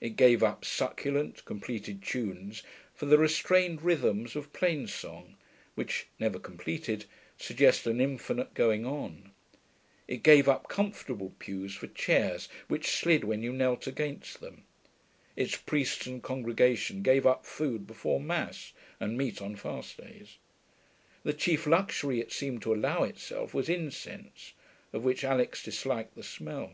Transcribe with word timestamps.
It 0.00 0.16
gave 0.16 0.42
up 0.42 0.64
succulent, 0.64 1.44
completed 1.44 2.02
tunes 2.02 2.62
for 2.94 3.04
the 3.04 3.18
restrained 3.18 3.82
rhythms 3.82 4.34
of 4.34 4.54
plain 4.54 4.86
song, 4.86 5.36
which, 5.74 6.06
never 6.18 6.38
completed, 6.38 7.04
suggest 7.36 7.86
an 7.86 8.00
infinite 8.00 8.54
going 8.54 8.86
on; 8.86 9.30
it 10.06 10.22
gave 10.22 10.48
up 10.48 10.70
comfortable 10.70 11.34
pews 11.38 11.74
for 11.74 11.86
chairs 11.86 12.48
which 12.68 12.88
slid 12.92 13.24
when 13.24 13.42
you 13.42 13.52
knelt 13.52 13.86
against 13.86 14.40
them; 14.40 14.62
its 15.36 15.56
priests 15.58 16.06
and 16.06 16.22
congregation 16.22 17.02
gave 17.02 17.26
up 17.26 17.44
food 17.44 17.86
before 17.86 18.20
Mass 18.20 18.72
and 18.98 19.18
meat 19.18 19.42
on 19.42 19.54
fast 19.54 19.98
days. 19.98 20.38
The 21.24 21.34
chief 21.34 21.66
luxury 21.66 22.20
it 22.20 22.32
seemed 22.32 22.62
to 22.62 22.72
allow 22.72 23.02
itself 23.02 23.52
was 23.52 23.68
incense, 23.68 24.54
of 24.94 25.04
which 25.04 25.24
Alix 25.24 25.62
disliked 25.62 26.14
the 26.14 26.22
smell. 26.22 26.72